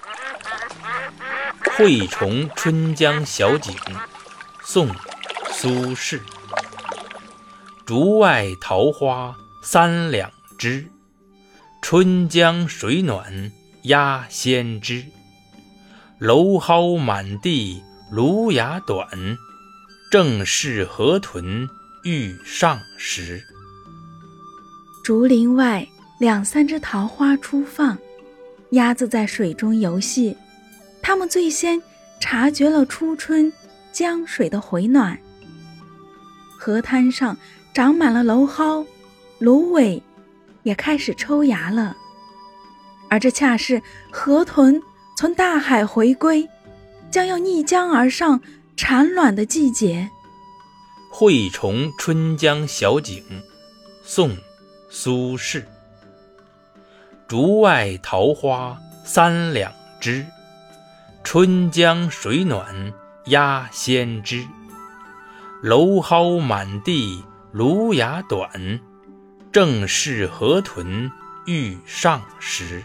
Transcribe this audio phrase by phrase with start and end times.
[1.76, 3.74] 《惠崇春江小景》
[4.64, 4.88] 宋·
[5.52, 6.20] 苏轼。
[7.84, 10.86] 竹外桃花三两枝，
[11.82, 13.52] 春江水暖
[13.82, 15.04] 鸭先知。
[16.18, 19.06] 蒌蒿满地芦芽短，
[20.10, 21.68] 正是河豚
[22.04, 23.42] 欲上时。
[25.04, 25.86] 竹林外
[26.18, 27.98] 两三只桃花初放，
[28.70, 30.36] 鸭子在水中游戏。
[31.02, 31.80] 它们最先
[32.20, 33.52] 察觉了初春
[33.92, 35.18] 江水的回暖。
[36.58, 37.36] 河滩上
[37.72, 38.86] 长满了蒌蒿，
[39.38, 40.02] 芦苇
[40.62, 41.96] 也开始抽芽了。
[43.08, 44.80] 而这恰是河豚
[45.16, 46.46] 从大海回归，
[47.10, 48.40] 将要逆江而上
[48.76, 50.10] 产卵的季节。
[51.14, 53.16] 《惠崇春江小景》
[54.04, 54.30] 宋·
[54.90, 55.64] 苏轼。
[57.30, 60.26] 竹外桃花三两枝。
[61.22, 62.92] 春江水暖
[63.26, 64.44] 鸭先知，
[65.62, 68.80] 蒌蒿满地芦芽短，
[69.52, 71.12] 正是河豚
[71.46, 72.82] 欲上时。